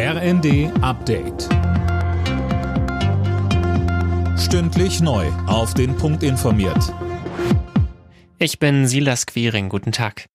[0.00, 1.48] RND Update.
[4.38, 5.26] Stündlich neu.
[5.48, 6.94] Auf den Punkt informiert.
[8.38, 9.68] Ich bin Silas Quiring.
[9.68, 10.26] Guten Tag.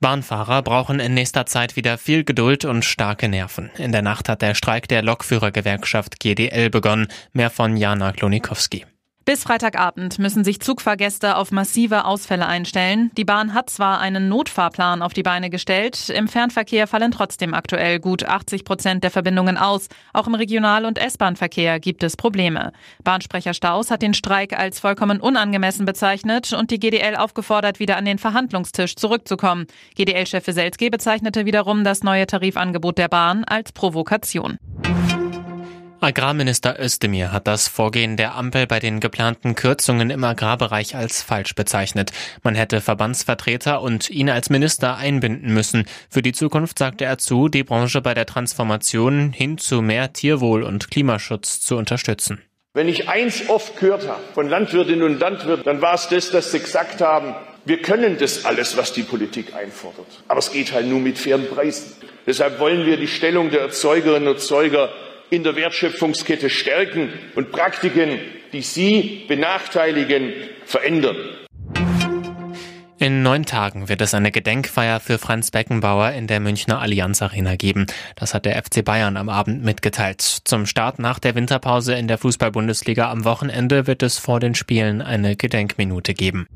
[0.00, 3.70] Bahnfahrer brauchen in nächster Zeit wieder viel Geduld und starke Nerven.
[3.78, 7.06] In der Nacht hat der Streik der Lokführergewerkschaft GDL begonnen.
[7.32, 8.86] Mehr von Jana Klonikowski.
[9.24, 13.10] Bis Freitagabend müssen sich Zugfahrgäste auf massive Ausfälle einstellen.
[13.16, 18.00] Die Bahn hat zwar einen Notfahrplan auf die Beine gestellt, im Fernverkehr fallen trotzdem aktuell
[18.00, 19.88] gut 80 Prozent der Verbindungen aus.
[20.12, 22.72] Auch im Regional- und S-Bahn-Verkehr gibt es Probleme.
[23.02, 28.04] Bahnsprecher Staus hat den Streik als vollkommen unangemessen bezeichnet und die GDL aufgefordert, wieder an
[28.04, 29.68] den Verhandlungstisch zurückzukommen.
[29.96, 34.58] GDL-Chef Selski bezeichnete wiederum das neue Tarifangebot der Bahn als Provokation.
[36.00, 41.54] Agrarminister Özdemir hat das Vorgehen der Ampel bei den geplanten Kürzungen im Agrarbereich als falsch
[41.54, 42.12] bezeichnet.
[42.42, 45.86] Man hätte Verbandsvertreter und ihn als Minister einbinden müssen.
[46.10, 50.62] Für die Zukunft sagte er zu, die Branche bei der Transformation hin zu mehr Tierwohl
[50.62, 52.42] und Klimaschutz zu unterstützen.
[52.74, 56.50] Wenn ich eins oft gehört habe von Landwirtinnen und Landwirten, dann war es das, dass
[56.50, 60.06] sie gesagt haben, wir können das alles, was die Politik einfordert.
[60.28, 61.92] Aber es geht halt nur mit fairen Preisen.
[62.26, 64.90] Deshalb wollen wir die Stellung der Erzeugerinnen und Erzeuger
[65.34, 68.20] in der Wertschöpfungskette stärken und Praktiken,
[68.52, 70.32] die sie benachteiligen,
[70.64, 71.16] verändern.
[72.98, 77.56] In neun Tagen wird es eine Gedenkfeier für Franz Beckenbauer in der Münchner Allianz Arena
[77.56, 77.86] geben.
[78.14, 80.22] Das hat der FC Bayern am Abend mitgeteilt.
[80.22, 85.02] Zum Start nach der Winterpause in der Fußball-Bundesliga am Wochenende wird es vor den Spielen
[85.02, 86.46] eine Gedenkminute geben.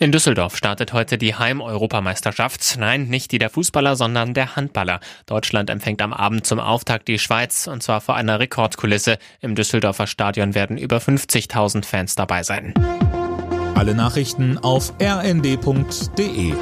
[0.00, 2.76] In Düsseldorf startet heute die Heim-Europameisterschaft.
[2.78, 5.00] Nein, nicht die der Fußballer, sondern der Handballer.
[5.26, 9.18] Deutschland empfängt am Abend zum Auftakt die Schweiz und zwar vor einer Rekordkulisse.
[9.40, 12.74] Im Düsseldorfer Stadion werden über 50.000 Fans dabei sein.
[13.74, 16.54] Alle Nachrichten auf rnd.de